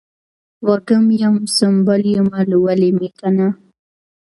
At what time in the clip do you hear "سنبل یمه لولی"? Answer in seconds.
1.57-2.89